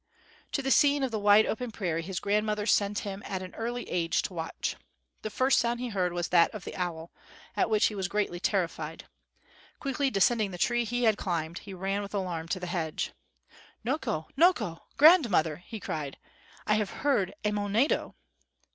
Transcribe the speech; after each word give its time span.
To 0.53 0.63
the 0.63 0.71
scene 0.71 1.03
of 1.03 1.11
the 1.11 1.19
wide 1.19 1.45
open 1.45 1.69
prairie 1.69 2.01
his 2.01 2.19
grandmother 2.19 2.65
sent 2.65 2.97
him 3.05 3.21
at 3.23 3.43
an 3.43 3.53
early 3.53 3.87
age 3.87 4.23
to 4.23 4.33
watch. 4.33 4.75
The 5.21 5.29
first 5.29 5.59
sound 5.59 5.79
he 5.79 5.89
heard 5.89 6.11
was 6.11 6.29
that 6.29 6.49
of 6.55 6.63
the 6.63 6.75
owl, 6.75 7.11
at 7.55 7.69
which 7.69 7.85
he 7.85 7.93
was 7.93 8.07
greatly 8.07 8.39
terrified. 8.39 9.05
Quickly 9.79 10.09
descending 10.09 10.49
the 10.49 10.57
tree 10.57 10.85
he 10.85 11.03
had 11.03 11.19
climbed, 11.19 11.59
he 11.59 11.73
ran 11.75 12.01
with 12.01 12.15
alarm 12.15 12.47
to 12.47 12.59
the 12.59 12.65
lodge. 12.73 13.11
"Noko! 13.83 14.25
noko! 14.35 14.81
grandmother!" 14.97 15.57
he 15.57 15.79
cried. 15.79 16.17
"I 16.65 16.73
have 16.73 16.89
heard 17.03 17.35
a 17.45 17.51
monedo." 17.51 18.15